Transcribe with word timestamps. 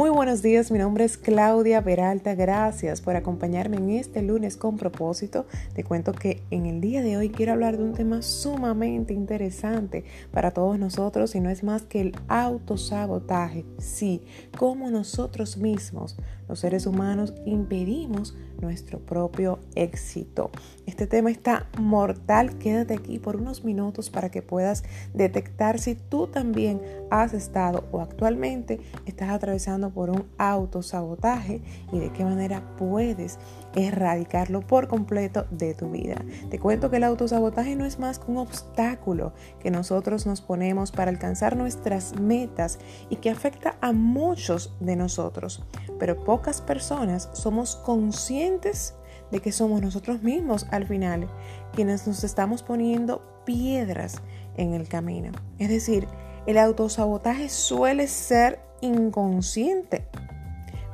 Muy 0.00 0.08
buenos 0.08 0.40
días, 0.40 0.70
mi 0.70 0.78
nombre 0.78 1.04
es 1.04 1.18
Claudia 1.18 1.84
Peralta. 1.84 2.34
Gracias 2.34 3.02
por 3.02 3.16
acompañarme 3.16 3.76
en 3.76 3.90
este 3.90 4.22
lunes 4.22 4.56
con 4.56 4.78
propósito. 4.78 5.44
Te 5.74 5.84
cuento 5.84 6.12
que 6.14 6.42
en 6.50 6.64
el 6.64 6.80
día 6.80 7.02
de 7.02 7.18
hoy 7.18 7.28
quiero 7.28 7.52
hablar 7.52 7.76
de 7.76 7.84
un 7.84 7.92
tema 7.92 8.22
sumamente 8.22 9.12
interesante 9.12 10.06
para 10.32 10.52
todos 10.52 10.78
nosotros 10.78 11.34
y 11.34 11.40
no 11.40 11.50
es 11.50 11.62
más 11.62 11.82
que 11.82 12.00
el 12.00 12.16
autosabotaje. 12.28 13.66
Sí, 13.76 14.22
cómo 14.56 14.90
nosotros 14.90 15.58
mismos, 15.58 16.16
los 16.50 16.58
seres 16.60 16.86
humanos, 16.86 17.32
impedimos 17.46 18.34
nuestro 18.60 18.98
propio 18.98 19.60
éxito. 19.76 20.50
Este 20.84 21.06
tema 21.06 21.30
está 21.30 21.68
mortal. 21.78 22.58
Quédate 22.58 22.94
aquí 22.94 23.18
por 23.18 23.36
unos 23.36 23.64
minutos 23.64 24.10
para 24.10 24.30
que 24.30 24.42
puedas 24.42 24.82
detectar 25.14 25.78
si 25.78 25.94
tú 25.94 26.26
también 26.26 26.82
has 27.10 27.32
estado 27.34 27.84
o 27.92 28.00
actualmente 28.00 28.80
estás 29.06 29.30
atravesando 29.30 29.90
por 29.90 30.10
un 30.10 30.26
autosabotaje 30.38 31.62
y 31.92 31.98
de 32.00 32.12
qué 32.12 32.24
manera 32.24 32.76
puedes 32.76 33.38
erradicarlo 33.74 34.60
por 34.60 34.88
completo 34.88 35.46
de 35.52 35.74
tu 35.74 35.90
vida. 35.90 36.16
Te 36.50 36.58
cuento 36.58 36.90
que 36.90 36.96
el 36.96 37.04
autosabotaje 37.04 37.76
no 37.76 37.84
es 37.84 38.00
más 38.00 38.18
que 38.18 38.30
un 38.30 38.38
obstáculo 38.38 39.32
que 39.60 39.70
nosotros 39.70 40.26
nos 40.26 40.40
ponemos 40.40 40.90
para 40.90 41.10
alcanzar 41.10 41.56
nuestras 41.56 42.18
metas 42.18 42.78
y 43.08 43.16
que 43.16 43.30
afecta 43.30 43.76
a 43.80 43.92
muchos 43.92 44.74
de 44.80 44.96
nosotros, 44.96 45.62
pero 45.98 46.24
pocas 46.40 46.62
personas 46.62 47.28
somos 47.34 47.76
conscientes 47.76 48.94
de 49.30 49.40
que 49.40 49.52
somos 49.52 49.82
nosotros 49.82 50.22
mismos 50.22 50.66
al 50.70 50.86
final 50.86 51.28
quienes 51.74 52.06
nos 52.06 52.24
estamos 52.24 52.62
poniendo 52.62 53.42
piedras 53.44 54.22
en 54.56 54.72
el 54.72 54.88
camino. 54.88 55.32
Es 55.58 55.68
decir, 55.68 56.08
el 56.46 56.56
autosabotaje 56.56 57.50
suele 57.50 58.08
ser 58.08 58.58
inconsciente, 58.80 60.06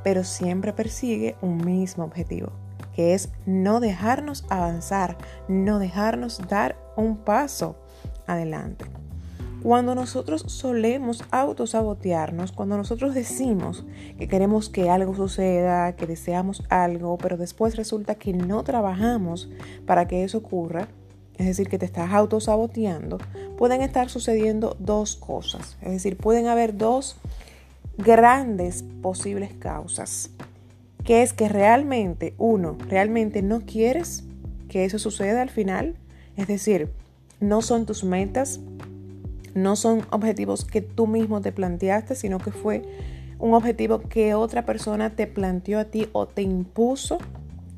pero 0.03 0.25
siempre 0.25 0.73
persigue 0.73 1.37
un 1.41 1.65
mismo 1.65 2.03
objetivo, 2.03 2.51
que 2.97 3.15
es 3.15 3.29
no 3.47 3.79
dejarnos 3.79 4.45
avanzar, 4.51 5.17
no 5.47 5.79
dejarnos 5.79 6.41
dar 6.49 6.77
un 6.97 7.19
paso 7.19 7.77
adelante. 8.27 8.85
Cuando 9.67 9.97
nosotros 9.97 10.45
solemos 10.47 11.25
autosabotearnos, 11.33 12.53
cuando 12.53 12.77
nosotros 12.77 13.15
decimos 13.15 13.85
que 14.17 14.29
queremos 14.29 14.69
que 14.69 14.91
algo 14.91 15.17
suceda, 15.17 15.97
que 15.97 16.07
deseamos 16.07 16.63
algo, 16.69 17.19
pero 17.19 17.37
después 17.37 17.75
resulta 17.75 18.15
que 18.15 18.33
no 18.33 18.63
trabajamos 18.63 19.51
para 19.85 20.07
que 20.07 20.23
eso 20.23 20.39
ocurra, 20.39 20.87
es 21.37 21.47
decir, 21.47 21.69
que 21.69 21.81
te 21.81 21.85
estás 21.85 22.13
autosaboteando, 22.13 23.19
pueden 23.59 23.83
estar 23.83 24.09
sucediendo 24.09 24.77
dos 24.79 25.17
cosas. 25.17 25.77
Es 25.83 25.91
decir, 25.91 26.17
pueden 26.17 26.47
haber 26.47 26.77
dos 26.77 27.17
grandes 27.99 28.85
posibles 29.03 29.53
causas. 29.59 30.31
Que 31.03 31.23
es 31.23 31.33
que 31.33 31.49
realmente, 31.49 32.35
uno, 32.39 32.79
realmente 32.89 33.43
no 33.43 33.63
quieres 33.63 34.23
que 34.69 34.85
eso 34.85 35.01
suceda 35.01 35.43
al 35.43 35.51
final. 35.51 35.97
Es 36.37 36.47
decir, 36.47 36.89
no 37.41 37.63
son 37.63 37.85
tus 37.85 38.05
metas, 38.05 38.61
no 39.57 39.75
son 39.75 40.07
objetivos 40.11 40.65
que 40.65 40.83
tú 40.83 41.07
mismo 41.07 41.41
te 41.41 41.51
planteaste, 41.51 42.15
sino 42.15 42.39
que 42.39 42.53
fue 42.53 42.83
un 43.39 43.55
objetivo 43.55 44.01
que 44.01 44.35
otra 44.35 44.65
persona 44.65 45.11
te 45.17 45.27
planteó 45.27 45.81
a 45.81 45.87
ti 45.87 46.09
o 46.13 46.27
te 46.27 46.43
impuso, 46.43 47.19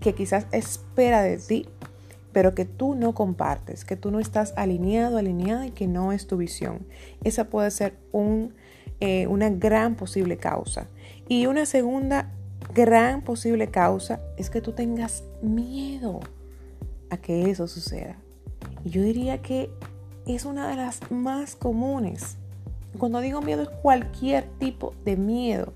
que 0.00 0.14
quizás 0.14 0.46
espera 0.52 1.22
de 1.22 1.38
ti 1.38 1.66
pero 2.32 2.54
que 2.54 2.64
tú 2.64 2.94
no 2.94 3.14
compartes, 3.14 3.84
que 3.84 3.96
tú 3.96 4.10
no 4.10 4.20
estás 4.20 4.52
alineado, 4.56 5.18
alineada 5.18 5.66
y 5.66 5.70
que 5.70 5.88
no 5.88 6.12
es 6.12 6.26
tu 6.26 6.36
visión. 6.36 6.86
Esa 7.24 7.48
puede 7.48 7.70
ser 7.72 7.98
un, 8.12 8.54
eh, 9.00 9.26
una 9.26 9.50
gran 9.50 9.96
posible 9.96 10.36
causa. 10.36 10.88
Y 11.28 11.46
una 11.46 11.66
segunda 11.66 12.32
gran 12.74 13.22
posible 13.22 13.72
causa 13.72 14.20
es 14.36 14.50
que 14.50 14.60
tú 14.60 14.72
tengas 14.72 15.24
miedo 15.42 16.20
a 17.10 17.16
que 17.16 17.50
eso 17.50 17.66
suceda. 17.66 18.18
Yo 18.84 19.02
diría 19.02 19.42
que 19.42 19.70
es 20.34 20.44
una 20.44 20.68
de 20.68 20.76
las 20.76 21.10
más 21.10 21.56
comunes. 21.56 22.36
Cuando 22.98 23.20
digo 23.20 23.40
miedo 23.40 23.62
es 23.62 23.68
cualquier 23.68 24.44
tipo 24.58 24.94
de 25.04 25.16
miedo 25.16 25.72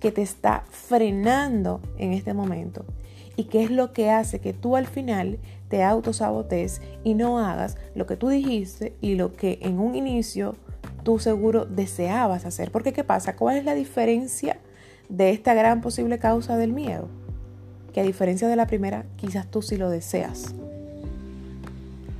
que 0.00 0.10
te 0.10 0.22
está 0.22 0.64
frenando 0.70 1.80
en 1.98 2.12
este 2.12 2.32
momento 2.32 2.84
y 3.36 3.44
qué 3.44 3.62
es 3.62 3.70
lo 3.70 3.92
que 3.92 4.10
hace 4.10 4.40
que 4.40 4.52
tú 4.52 4.76
al 4.76 4.86
final 4.86 5.38
te 5.68 5.82
autosabotes 5.82 6.80
y 7.04 7.14
no 7.14 7.38
hagas 7.38 7.76
lo 7.94 8.06
que 8.06 8.16
tú 8.16 8.28
dijiste 8.28 8.94
y 9.00 9.14
lo 9.14 9.32
que 9.32 9.58
en 9.62 9.78
un 9.78 9.94
inicio 9.94 10.56
tú 11.04 11.18
seguro 11.18 11.64
deseabas 11.64 12.44
hacer. 12.44 12.72
Porque 12.72 12.92
¿qué 12.92 13.04
pasa? 13.04 13.36
¿Cuál 13.36 13.56
es 13.56 13.64
la 13.64 13.74
diferencia 13.74 14.58
de 15.08 15.30
esta 15.30 15.54
gran 15.54 15.80
posible 15.80 16.18
causa 16.18 16.56
del 16.56 16.72
miedo? 16.72 17.08
Que 17.92 18.00
a 18.00 18.04
diferencia 18.04 18.48
de 18.48 18.56
la 18.56 18.66
primera, 18.66 19.06
quizás 19.16 19.50
tú 19.50 19.62
sí 19.62 19.76
lo 19.76 19.90
deseas. 19.90 20.54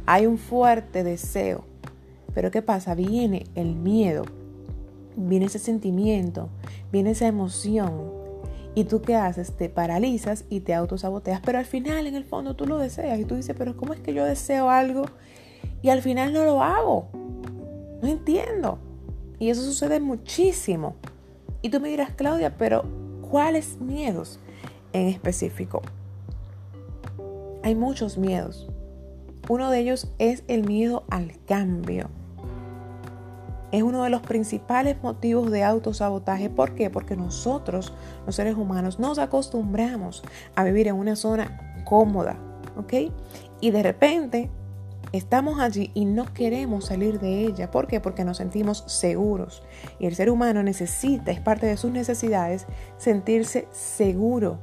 Hay 0.07 0.27
un 0.27 0.39
fuerte 0.39 1.05
deseo. 1.05 1.65
Pero 2.35 2.51
¿qué 2.51 2.63
pasa? 2.63 2.95
Viene 2.95 3.47
el 3.55 3.75
miedo, 3.75 4.25
viene 5.17 5.47
ese 5.47 5.59
sentimiento, 5.59 6.49
viene 6.93 7.11
esa 7.11 7.27
emoción, 7.27 8.21
¿Y 8.75 8.85
tú 8.85 9.03
qué 9.03 9.17
haces? 9.17 9.53
Te 9.53 9.69
paralizas 9.69 10.45
y 10.49 10.61
te 10.61 10.75
autosaboteas, 10.75 11.41
pero 11.41 11.59
al 11.59 11.65
final 11.65 12.07
en 12.07 12.15
el 12.15 12.25
fondo 12.25 12.55
tú 12.55 12.67
lo 12.67 12.79
deseas 12.79 13.19
y 13.19 13.25
tú 13.25 13.35
dices, 13.35 13.57
pero 13.59 13.77
¿cómo 13.77 13.95
es 13.95 14.01
que 14.01 14.15
yo 14.15 14.25
deseo 14.25 14.71
algo 14.71 15.07
y 15.83 15.89
al 15.89 16.03
final 16.03 16.33
no 16.33 16.45
lo 16.45 16.63
hago? 16.63 17.09
No 18.01 18.09
entiendo. 18.09 18.79
Y 19.39 19.51
eso 19.51 19.63
sucede 19.63 19.99
muchísimo. 19.99 20.95
Y 21.63 21.71
tú 21.71 21.81
me 21.81 21.89
dirás, 21.89 22.13
Claudia, 22.15 22.57
pero 22.57 22.85
¿cuáles 23.29 23.81
miedos 23.81 24.39
en 24.93 25.09
específico? 25.09 25.83
Hay 27.63 27.75
muchos 27.75 28.19
miedos. 28.19 28.69
Uno 29.51 29.69
de 29.73 29.81
ellos 29.81 30.07
es 30.21 30.45
el 30.47 30.65
miedo 30.65 31.03
al 31.11 31.33
cambio 31.45 32.09
es 33.73 33.83
uno 33.83 34.05
de 34.05 34.11
los 34.11 34.23
principales 34.23 34.97
motivos 35.03 35.51
de 35.51 35.63
autosabotaje. 35.63 36.51
¿Por 36.51 36.75
qué? 36.75 36.91
Porque 36.91 37.17
nosotros, 37.17 37.93
los 38.27 38.35
seres 38.35 38.57
humanos, 38.57 38.99
nos 38.99 39.19
acostumbramos 39.19 40.23
a 40.57 40.65
vivir 40.65 40.89
en 40.89 40.97
una 40.97 41.17
zona 41.17 41.83
cómoda, 41.85 42.37
¿ok? 42.77 43.13
Y 43.61 43.71
de 43.71 43.83
repente 43.83 44.51
estamos 45.13 45.61
allí 45.61 45.91
y 45.95 46.05
no 46.05 46.33
queremos 46.33 46.87
salir 46.87 47.21
de 47.21 47.45
ella. 47.45 47.71
¿Por 47.71 47.87
qué? 47.87 48.01
Porque 48.01 48.25
nos 48.25 48.39
sentimos 48.39 48.85
seguros. 48.87 49.63
Y 49.99 50.07
el 50.07 50.15
ser 50.15 50.31
humano 50.31 50.63
necesita, 50.63 51.31
es 51.31 51.41
parte 51.41 51.67
de 51.67 51.77
sus 51.77 51.93
necesidades, 51.93 52.67
sentirse 52.99 53.69
seguro. 53.71 54.59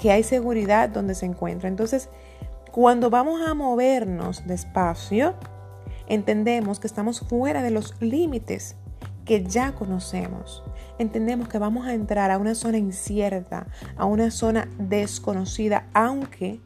Que 0.00 0.12
hay 0.12 0.22
seguridad 0.22 0.88
donde 0.88 1.14
se 1.14 1.26
encuentra. 1.26 1.68
Entonces, 1.68 2.08
cuando 2.78 3.10
vamos 3.10 3.40
a 3.42 3.54
movernos 3.54 4.46
despacio, 4.46 5.34
Entendemos 6.06 6.78
que 6.78 6.86
estamos 6.86 7.18
fuera 7.20 7.60
de 7.64 7.72
los 7.72 8.00
límites 8.00 8.76
que 9.24 9.42
ya 9.44 9.74
conocemos. 9.74 10.62
Entendemos 11.00 11.48
que 11.48 11.58
vamos 11.58 11.88
a 11.88 11.92
entrar 11.92 12.30
a 12.30 12.38
una 12.38 12.54
zona 12.54 12.78
incierta, 12.78 13.66
a 13.96 14.04
una 14.04 14.30
zona 14.30 14.68
desconocida, 14.78 15.88
aunque 15.92 16.60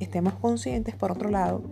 estemos 0.00 0.34
conscientes, 0.34 0.96
por 0.96 1.12
otro 1.12 1.30
lado, 1.30 1.62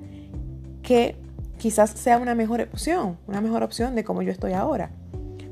que 0.83 1.17
quizás 1.59 1.91
sea 1.91 2.19
una 2.19 2.37
mejor 2.37 2.61
opción, 2.61 3.19
una 3.27 3.41
mejor 3.41 3.65
opción 3.65 3.97
de 3.97 4.05
como 4.05 4.23
yo 4.23 4.31
estoy 4.31 4.53
ahora. 4.53 4.93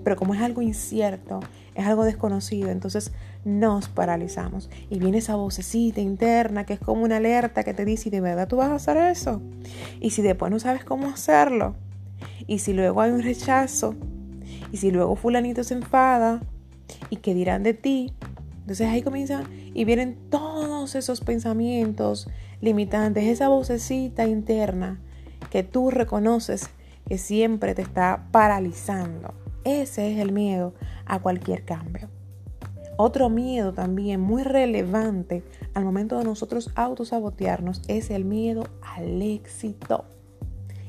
Pero 0.05 0.15
como 0.15 0.33
es 0.35 0.41
algo 0.41 0.63
incierto, 0.63 1.41
es 1.79 1.87
algo 1.87 2.05
desconocido, 2.05 2.71
entonces 2.71 3.13
nos 3.45 3.89
paralizamos. 3.89 4.69
Y 4.91 4.99
viene 4.99 5.19
esa 5.19 5.37
vocecita 5.37 6.01
interna 6.01 6.67
que 6.67 6.73
es 6.75 6.81
como 6.81 7.05
una 7.05 7.19
alerta 7.19 7.63
que 7.63 7.73
te 7.73 7.85
dice, 7.85 8.11
de 8.11 8.21
verdad 8.21 8.49
tú 8.49 8.57
vas 8.57 8.71
a 8.71 8.75
hacer 8.75 8.97
eso? 8.97 9.41
Y 10.01 10.11
si 10.11 10.23
después 10.23 10.51
no 10.51 10.59
sabes 10.59 10.85
cómo 10.85 11.07
hacerlo, 11.07 11.77
y 12.49 12.59
si 12.59 12.73
luego 12.73 13.01
hay 13.01 13.13
un 13.13 13.23
rechazo, 13.23 13.95
y 14.73 14.79
si 14.79 14.91
luego 14.91 15.15
fulanito 15.15 15.63
se 15.63 15.75
enfada, 15.75 16.41
y 17.11 17.17
qué 17.17 17.33
dirán 17.33 17.63
de 17.63 17.75
ti, 17.75 18.13
entonces 18.61 18.89
ahí 18.89 19.03
comienzan 19.03 19.45
y 19.73 19.85
vienen 19.85 20.19
todos 20.31 20.97
esos 20.97 21.21
pensamientos 21.21 22.29
limitantes, 22.61 23.25
esa 23.25 23.49
vocecita 23.49 24.27
interna 24.27 25.01
que 25.51 25.63
tú 25.63 25.91
reconoces 25.91 26.71
que 27.07 27.19
siempre 27.19 27.75
te 27.75 27.83
está 27.83 28.27
paralizando. 28.33 29.33
Ese 29.69 30.11
es 30.11 30.19
el 30.19 30.33
miedo 30.33 30.73
a 31.05 31.19
cualquier 31.19 31.63
cambio. 31.63 32.09
Otro 32.97 33.29
miedo 33.29 33.75
también 33.75 34.19
muy 34.19 34.43
relevante 34.43 35.45
al 35.75 35.85
momento 35.85 36.17
de 36.17 36.25
nosotros 36.25 36.71
autosabotearnos 36.75 37.83
es 37.87 38.09
el 38.09 38.25
miedo 38.25 38.65
al 38.81 39.21
éxito. 39.21 40.07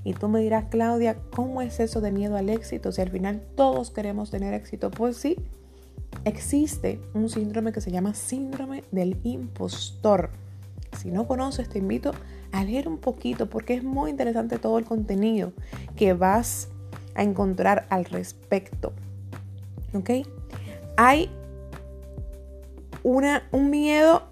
Y 0.06 0.14
tú 0.14 0.30
me 0.30 0.40
dirás, 0.40 0.68
Claudia, 0.70 1.18
¿cómo 1.30 1.62
es 1.62 1.82
eso 1.82 2.00
de 2.00 2.14
miedo 2.14 2.38
al 2.38 2.48
éxito? 2.48 2.94
Si 2.94 3.02
al 3.02 3.10
final 3.10 3.44
todos 3.58 3.92
queremos 3.92 4.32
tener 4.32 4.54
éxito. 4.54 4.92
Pues 4.92 5.18
sí, 5.18 5.36
existe 6.24 7.02
un 7.14 7.28
síndrome 7.28 7.74
que 7.74 7.82
se 7.82 7.92
llama 7.92 8.14
síndrome 8.14 8.86
del 8.94 9.20
impostor. 9.24 10.30
Si 10.98 11.12
no 11.12 11.28
conoces, 11.28 11.68
te 11.68 11.80
invito 11.80 12.12
a 12.54 12.64
leer 12.64 12.88
un 12.88 12.98
poquito 12.98 13.50
porque 13.50 13.74
es 13.74 13.84
muy 13.84 14.10
interesante 14.10 14.58
todo 14.58 14.80
el 14.80 14.86
contenido 14.86 15.52
que 15.98 16.14
vas 16.14 16.70
a 17.20 17.24
encontrar 17.24 17.86
al 17.90 18.06
respecto. 18.06 18.94
¿Ok? 19.94 20.10
Hay 20.96 21.30
una, 23.04 23.44
un 23.52 23.70
miedo 23.70 24.24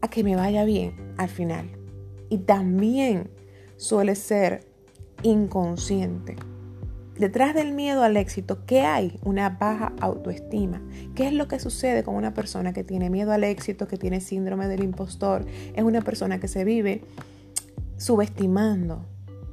a 0.00 0.08
que 0.08 0.24
me 0.24 0.34
vaya 0.34 0.64
bien 0.64 1.14
al 1.18 1.28
final. 1.28 1.70
Y 2.30 2.38
también 2.38 3.28
suele 3.76 4.14
ser 4.14 4.66
inconsciente. 5.22 6.36
Detrás 7.18 7.54
del 7.54 7.72
miedo 7.72 8.02
al 8.02 8.16
éxito, 8.16 8.64
¿qué 8.66 8.80
hay? 8.80 9.20
Una 9.22 9.50
baja 9.50 9.92
autoestima. 10.00 10.82
¿Qué 11.14 11.26
es 11.26 11.32
lo 11.34 11.46
que 11.46 11.60
sucede 11.60 12.02
con 12.04 12.16
una 12.16 12.32
persona 12.32 12.72
que 12.72 12.84
tiene 12.84 13.10
miedo 13.10 13.32
al 13.32 13.44
éxito, 13.44 13.86
que 13.86 13.98
tiene 13.98 14.20
síndrome 14.20 14.66
del 14.66 14.82
impostor? 14.82 15.44
Es 15.74 15.84
una 15.84 16.00
persona 16.00 16.40
que 16.40 16.48
se 16.48 16.64
vive 16.64 17.02
subestimando 17.98 19.04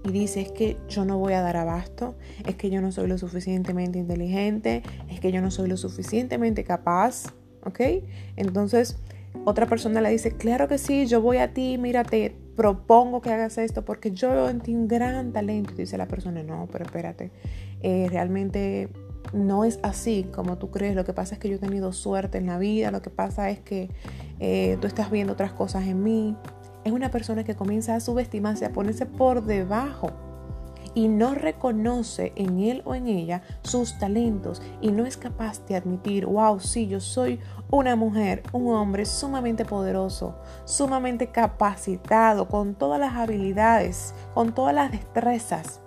y 0.03 0.11
dice 0.11 0.41
es 0.41 0.51
que 0.51 0.77
yo 0.89 1.05
no 1.05 1.17
voy 1.17 1.33
a 1.33 1.41
dar 1.41 1.57
abasto, 1.57 2.15
es 2.45 2.55
que 2.55 2.69
yo 2.69 2.81
no 2.81 2.91
soy 2.91 3.07
lo 3.07 3.17
suficientemente 3.17 3.99
inteligente, 3.99 4.83
es 5.09 5.19
que 5.19 5.31
yo 5.31 5.41
no 5.41 5.51
soy 5.51 5.69
lo 5.69 5.77
suficientemente 5.77 6.63
capaz, 6.63 7.27
¿ok? 7.63 7.79
Entonces 8.35 8.97
otra 9.45 9.65
persona 9.65 10.01
le 10.01 10.09
dice, 10.09 10.31
claro 10.31 10.67
que 10.67 10.77
sí, 10.77 11.07
yo 11.07 11.21
voy 11.21 11.37
a 11.37 11.53
ti, 11.53 11.77
mírate, 11.77 12.35
propongo 12.55 13.21
que 13.21 13.31
hagas 13.31 13.57
esto 13.57 13.83
porque 13.83 14.11
yo 14.11 14.29
veo 14.29 14.49
en 14.49 14.61
ti 14.61 14.75
un 14.75 14.87
gran 14.87 15.31
talento. 15.31 15.73
Y 15.73 15.77
dice 15.77 15.97
la 15.97 16.07
persona, 16.07 16.43
no, 16.43 16.67
pero 16.71 16.85
espérate, 16.85 17.31
eh, 17.81 18.07
realmente 18.09 18.89
no 19.33 19.63
es 19.65 19.79
así 19.81 20.27
como 20.31 20.57
tú 20.57 20.69
crees. 20.69 20.95
Lo 20.95 21.05
que 21.05 21.13
pasa 21.13 21.35
es 21.35 21.39
que 21.39 21.49
yo 21.49 21.55
he 21.55 21.59
tenido 21.59 21.91
suerte 21.91 22.37
en 22.37 22.47
la 22.47 22.59
vida, 22.59 22.91
lo 22.91 23.01
que 23.01 23.09
pasa 23.09 23.49
es 23.49 23.59
que 23.59 23.89
eh, 24.39 24.77
tú 24.79 24.87
estás 24.87 25.09
viendo 25.09 25.33
otras 25.33 25.53
cosas 25.53 25.87
en 25.87 26.03
mí. 26.03 26.35
Es 26.83 26.91
una 26.91 27.11
persona 27.11 27.43
que 27.43 27.55
comienza 27.55 27.95
a 27.95 27.99
subestimarse, 27.99 28.65
a 28.65 28.71
ponerse 28.71 29.05
por 29.05 29.43
debajo 29.43 30.11
y 30.93 31.07
no 31.07 31.35
reconoce 31.35 32.33
en 32.35 32.59
él 32.59 32.81
o 32.85 32.95
en 32.95 33.07
ella 33.07 33.43
sus 33.61 33.97
talentos 33.97 34.61
y 34.81 34.91
no 34.91 35.05
es 35.05 35.17
capaz 35.17 35.65
de 35.65 35.75
admitir, 35.75 36.25
wow, 36.25 36.59
sí, 36.59 36.87
yo 36.87 36.99
soy 36.99 37.39
una 37.69 37.95
mujer, 37.95 38.43
un 38.51 38.73
hombre 38.75 39.05
sumamente 39.05 39.63
poderoso, 39.63 40.35
sumamente 40.65 41.27
capacitado, 41.27 42.47
con 42.47 42.75
todas 42.75 42.99
las 42.99 43.15
habilidades, 43.15 44.13
con 44.33 44.53
todas 44.53 44.75
las 44.75 44.91
destrezas 44.91 45.81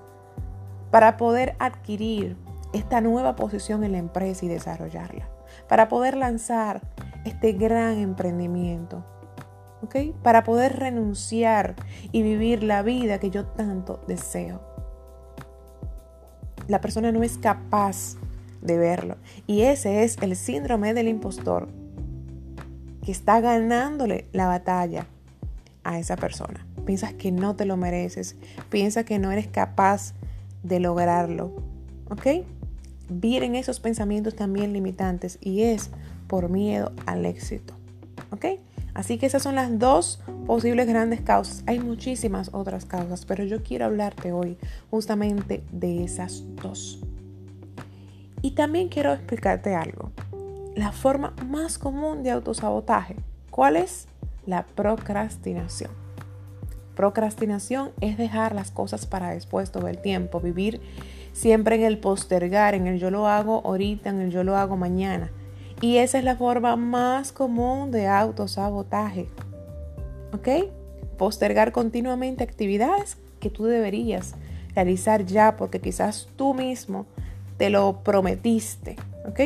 para 0.90 1.16
poder 1.16 1.56
adquirir 1.58 2.36
esta 2.72 3.00
nueva 3.00 3.36
posición 3.36 3.84
en 3.84 3.92
la 3.92 3.98
empresa 3.98 4.44
y 4.44 4.48
desarrollarla, 4.48 5.28
para 5.68 5.88
poder 5.88 6.16
lanzar 6.16 6.82
este 7.24 7.52
gran 7.52 7.98
emprendimiento. 7.98 9.04
Para 10.22 10.44
poder 10.44 10.78
renunciar 10.78 11.74
y 12.12 12.22
vivir 12.22 12.62
la 12.62 12.82
vida 12.82 13.18
que 13.18 13.30
yo 13.30 13.46
tanto 13.46 14.02
deseo 14.06 14.74
la 16.68 16.80
persona 16.80 17.12
no 17.12 17.22
es 17.22 17.38
capaz 17.38 18.16
de 18.62 18.78
verlo. 18.78 19.16
Y 19.46 19.62
ese 19.62 20.04
es 20.04 20.16
el 20.20 20.36
síndrome 20.36 20.94
del 20.94 21.08
impostor 21.08 21.68
que 23.04 23.12
está 23.12 23.40
ganándole 23.40 24.26
la 24.32 24.46
batalla 24.46 25.06
a 25.82 25.98
esa 25.98 26.16
persona. 26.16 26.66
Piensas 26.86 27.12
que 27.14 27.32
no 27.32 27.56
te 27.56 27.66
lo 27.66 27.76
mereces, 27.76 28.36
piensas 28.70 29.04
que 29.04 29.18
no 29.18 29.30
eres 29.30 29.46
capaz 29.46 30.14
de 30.62 30.80
lograrlo. 30.80 31.54
¿Ok? 32.10 32.46
Vienen 33.10 33.54
esos 33.54 33.80
pensamientos 33.80 34.34
también 34.34 34.72
limitantes 34.72 35.38
y 35.42 35.62
es 35.62 35.90
por 36.26 36.48
miedo 36.48 36.92
al 37.04 37.26
éxito. 37.26 37.74
¿Ok? 38.30 38.46
Así 38.94 39.18
que 39.18 39.26
esas 39.26 39.42
son 39.42 39.56
las 39.56 39.76
dos 39.78 40.20
posibles 40.46 40.86
grandes 40.86 41.20
causas. 41.20 41.64
Hay 41.66 41.80
muchísimas 41.80 42.50
otras 42.52 42.86
causas, 42.86 43.24
pero 43.26 43.44
yo 43.44 43.62
quiero 43.62 43.86
hablarte 43.86 44.32
hoy 44.32 44.56
justamente 44.90 45.64
de 45.72 46.04
esas 46.04 46.44
dos. 46.62 47.00
Y 48.40 48.52
también 48.52 48.88
quiero 48.88 49.12
explicarte 49.12 49.74
algo. 49.74 50.12
La 50.76 50.92
forma 50.92 51.34
más 51.46 51.78
común 51.78 52.22
de 52.22 52.30
autosabotaje, 52.30 53.16
¿cuál 53.50 53.76
es? 53.76 54.06
La 54.46 54.64
procrastinación. 54.64 55.90
Procrastinación 56.94 57.90
es 58.00 58.16
dejar 58.16 58.54
las 58.54 58.70
cosas 58.70 59.06
para 59.06 59.30
después 59.30 59.72
todo 59.72 59.88
el 59.88 59.98
tiempo, 59.98 60.40
vivir 60.40 60.80
siempre 61.32 61.74
en 61.76 61.82
el 61.82 61.98
postergar, 61.98 62.74
en 62.74 62.86
el 62.86 62.98
yo 63.00 63.10
lo 63.10 63.26
hago 63.26 63.62
ahorita, 63.64 64.10
en 64.10 64.20
el 64.20 64.30
yo 64.30 64.44
lo 64.44 64.56
hago 64.56 64.76
mañana. 64.76 65.30
Y 65.80 65.98
esa 65.98 66.18
es 66.18 66.24
la 66.24 66.36
forma 66.36 66.76
más 66.76 67.32
común 67.32 67.90
de 67.90 68.06
autosabotaje. 68.06 69.28
¿Ok? 70.32 70.48
Postergar 71.18 71.72
continuamente 71.72 72.44
actividades 72.44 73.16
que 73.40 73.50
tú 73.50 73.64
deberías 73.64 74.34
realizar 74.74 75.24
ya 75.24 75.56
porque 75.56 75.80
quizás 75.80 76.28
tú 76.36 76.54
mismo 76.54 77.06
te 77.58 77.70
lo 77.70 78.02
prometiste. 78.02 78.96
¿Ok? 79.28 79.40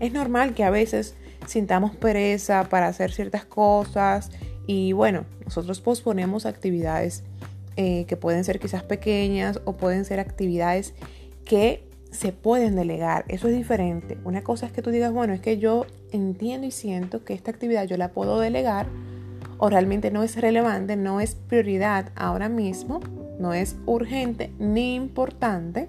Es 0.00 0.12
normal 0.12 0.54
que 0.54 0.64
a 0.64 0.70
veces 0.70 1.14
sintamos 1.46 1.96
pereza 1.96 2.68
para 2.68 2.88
hacer 2.88 3.12
ciertas 3.12 3.44
cosas 3.44 4.30
y 4.66 4.92
bueno, 4.92 5.24
nosotros 5.44 5.80
posponemos 5.80 6.44
actividades 6.44 7.24
eh, 7.76 8.04
que 8.06 8.16
pueden 8.16 8.44
ser 8.44 8.60
quizás 8.60 8.82
pequeñas 8.82 9.60
o 9.64 9.72
pueden 9.72 10.04
ser 10.04 10.20
actividades 10.20 10.94
que 11.44 11.87
se 12.10 12.32
pueden 12.32 12.76
delegar. 12.76 13.24
Eso 13.28 13.48
es 13.48 13.56
diferente. 13.56 14.18
Una 14.24 14.42
cosa 14.42 14.66
es 14.66 14.72
que 14.72 14.82
tú 14.82 14.90
digas, 14.90 15.12
bueno, 15.12 15.34
es 15.34 15.40
que 15.40 15.58
yo 15.58 15.86
entiendo 16.12 16.66
y 16.66 16.70
siento 16.70 17.24
que 17.24 17.34
esta 17.34 17.50
actividad 17.50 17.84
yo 17.84 17.96
la 17.96 18.08
puedo 18.12 18.40
delegar 18.40 18.86
o 19.58 19.68
realmente 19.68 20.10
no 20.10 20.22
es 20.22 20.36
relevante, 20.40 20.96
no 20.96 21.20
es 21.20 21.34
prioridad 21.34 22.10
ahora 22.16 22.48
mismo, 22.48 23.00
no 23.38 23.52
es 23.52 23.76
urgente 23.86 24.50
ni 24.58 24.94
importante 24.94 25.88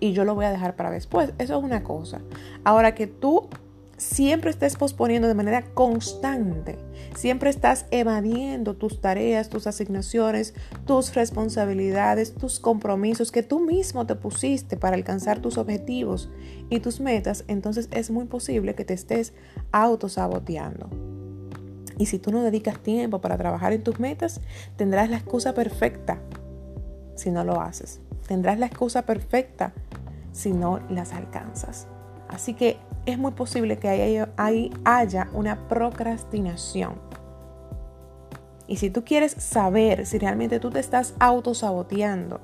y 0.00 0.12
yo 0.12 0.24
lo 0.24 0.34
voy 0.34 0.46
a 0.46 0.50
dejar 0.50 0.76
para 0.76 0.90
después. 0.90 1.32
Eso 1.38 1.58
es 1.58 1.64
una 1.64 1.82
cosa. 1.82 2.20
Ahora 2.64 2.94
que 2.94 3.06
tú 3.06 3.48
siempre 3.98 4.50
estés 4.50 4.76
posponiendo 4.76 5.28
de 5.28 5.34
manera 5.34 5.62
constante, 5.74 6.78
siempre 7.14 7.50
estás 7.50 7.84
evadiendo 7.90 8.74
tus 8.74 9.00
tareas, 9.00 9.50
tus 9.50 9.66
asignaciones, 9.66 10.54
tus 10.86 11.14
responsabilidades, 11.14 12.34
tus 12.34 12.60
compromisos 12.60 13.32
que 13.32 13.42
tú 13.42 13.60
mismo 13.60 14.06
te 14.06 14.14
pusiste 14.14 14.76
para 14.76 14.96
alcanzar 14.96 15.40
tus 15.40 15.58
objetivos 15.58 16.30
y 16.70 16.80
tus 16.80 17.00
metas, 17.00 17.44
entonces 17.48 17.88
es 17.90 18.10
muy 18.10 18.24
posible 18.24 18.74
que 18.74 18.84
te 18.84 18.94
estés 18.94 19.34
autosaboteando. 19.72 20.88
Y 21.98 22.06
si 22.06 22.20
tú 22.20 22.30
no 22.30 22.42
dedicas 22.42 22.78
tiempo 22.78 23.20
para 23.20 23.36
trabajar 23.36 23.72
en 23.72 23.82
tus 23.82 23.98
metas, 23.98 24.40
tendrás 24.76 25.10
la 25.10 25.16
excusa 25.16 25.52
perfecta 25.52 26.20
si 27.16 27.32
no 27.32 27.42
lo 27.42 27.60
haces. 27.60 28.00
Tendrás 28.28 28.60
la 28.60 28.66
excusa 28.66 29.02
perfecta 29.02 29.72
si 30.32 30.52
no 30.52 30.78
las 30.88 31.12
alcanzas. 31.12 31.88
Así 32.28 32.54
que 32.54 32.78
es 33.06 33.18
muy 33.18 33.32
posible 33.32 33.78
que 33.78 33.88
ahí, 34.36 34.70
haya 34.84 35.28
una 35.32 35.68
procrastinación. 35.68 36.94
Y 38.66 38.76
si 38.76 38.90
tú 38.90 39.04
quieres 39.04 39.32
saber 39.32 40.04
si 40.06 40.18
realmente 40.18 40.60
tú 40.60 40.70
te 40.70 40.78
estás 40.78 41.14
autosaboteando, 41.18 42.40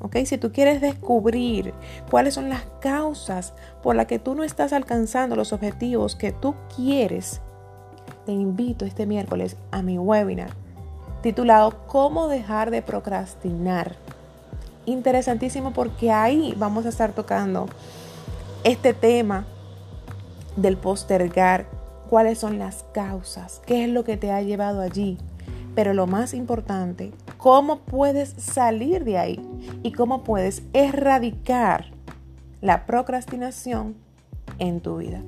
¿ok? 0.00 0.16
Si 0.26 0.36
tú 0.36 0.52
quieres 0.52 0.82
descubrir 0.82 1.72
cuáles 2.10 2.34
son 2.34 2.50
las 2.50 2.64
causas 2.80 3.54
por 3.82 3.96
las 3.96 4.06
que 4.06 4.18
tú 4.18 4.34
no 4.34 4.44
estás 4.44 4.74
alcanzando 4.74 5.34
los 5.34 5.54
objetivos 5.54 6.14
que 6.14 6.30
tú 6.30 6.54
quieres, 6.76 7.40
te 8.26 8.32
invito 8.32 8.84
este 8.84 9.06
miércoles 9.06 9.56
a 9.70 9.80
mi 9.80 9.98
webinar 9.98 10.50
titulado 11.24 11.86
¿Cómo 11.86 12.28
dejar 12.28 12.70
de 12.70 12.82
procrastinar? 12.82 13.96
Interesantísimo 14.84 15.72
porque 15.72 16.10
ahí 16.12 16.54
vamos 16.58 16.84
a 16.84 16.90
estar 16.90 17.12
tocando 17.12 17.66
este 18.64 18.94
tema 18.94 19.46
del 20.56 20.78
postergar, 20.78 21.66
cuáles 22.08 22.38
son 22.38 22.58
las 22.58 22.84
causas, 22.94 23.60
qué 23.66 23.84
es 23.84 23.90
lo 23.90 24.04
que 24.04 24.16
te 24.16 24.30
ha 24.30 24.40
llevado 24.40 24.80
allí. 24.80 25.18
Pero 25.74 25.92
lo 25.92 26.06
más 26.06 26.32
importante, 26.34 27.12
cómo 27.36 27.80
puedes 27.80 28.30
salir 28.30 29.04
de 29.04 29.18
ahí 29.18 29.40
y 29.82 29.92
cómo 29.92 30.24
puedes 30.24 30.62
erradicar 30.72 31.86
la 32.60 32.86
procrastinación 32.86 33.96
en 34.58 34.80
tu 34.80 34.96
vida. 34.96 35.20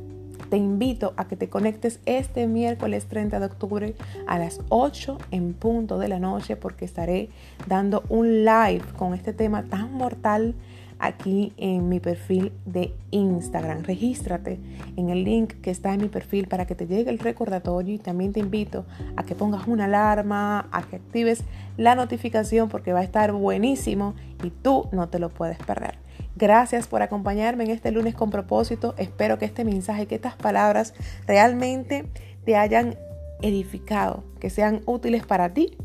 Te 0.49 0.57
invito 0.57 1.13
a 1.17 1.27
que 1.27 1.37
te 1.37 1.49
conectes 1.49 2.01
este 2.07 2.47
miércoles 2.47 3.07
30 3.07 3.41
de 3.41 3.47
octubre 3.47 3.95
a 4.29 4.39
las 4.39 4.61
8 4.69 5.19
en 5.33 5.53
punto 5.53 5.99
de 5.99 6.09
la 6.09 6.21
noche 6.21 6.57
porque 6.57 6.85
estaré 6.85 7.29
dando 7.67 8.05
un 8.09 8.45
live 8.45 8.85
con 8.97 9.13
este 9.13 9.33
tema 9.33 9.65
tan 9.65 9.93
mortal 9.93 10.55
aquí 10.99 11.53
en 11.57 11.89
mi 11.89 12.01
perfil 12.01 12.53
de 12.65 12.95
Instagram. 13.11 13.83
Regístrate 13.83 14.59
en 14.97 15.11
el 15.11 15.25
link 15.25 15.55
que 15.61 15.71
está 15.71 15.95
en 15.95 16.03
mi 16.03 16.09
perfil 16.09 16.49
para 16.49 16.67
que 16.67 16.75
te 16.75 16.87
llegue 16.87 17.11
el 17.11 17.19
recordatorio 17.19 17.95
y 17.95 17.99
también 17.99 18.33
te 18.33 18.41
invito 18.41 18.85
a 19.17 19.25
que 19.25 19.35
pongas 19.35 19.67
una 19.67 19.85
alarma, 19.85 20.69
a 20.73 20.83
que 20.83 20.97
actives 20.97 21.45
la 21.77 21.95
notificación 21.95 22.69
porque 22.69 22.93
va 22.93 23.01
a 23.01 23.05
estar 23.05 23.33
buenísimo 23.33 24.15
y 24.43 24.51
tú 24.51 24.89
no 24.93 25.09
te 25.09 25.19
lo 25.19 25.29
puedes 25.29 25.59
perder. 25.59 25.99
Gracias 26.37 26.87
por 26.87 27.03
acompañarme 27.03 27.65
en 27.65 27.71
este 27.71 27.91
lunes 27.91 28.15
con 28.15 28.31
propósito. 28.31 28.95
Espero 28.99 29.39
que 29.39 29.47
este 29.47 29.65
mensaje, 29.65 30.07
que 30.07 30.15
estas 30.15 30.37
palabras 30.37 30.95
realmente 31.27 32.07
te 32.45 32.57
hayan 32.57 32.97
edificado, 33.43 34.25
que 34.41 34.51
sean 34.51 34.81
útiles 34.87 35.25
para 35.27 35.53
ti 35.53 35.77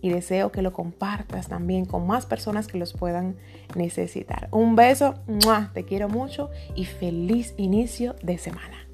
y 0.00 0.10
deseo 0.10 0.52
que 0.52 0.62
lo 0.62 0.72
compartas 0.72 1.48
también 1.48 1.84
con 1.84 2.06
más 2.06 2.26
personas 2.26 2.66
que 2.66 2.78
los 2.78 2.92
puedan 2.92 3.36
necesitar. 3.74 4.48
Un 4.52 4.76
beso, 4.76 5.14
te 5.72 5.84
quiero 5.84 6.08
mucho 6.08 6.50
y 6.74 6.84
feliz 6.84 7.54
inicio 7.56 8.14
de 8.22 8.38
semana. 8.38 8.85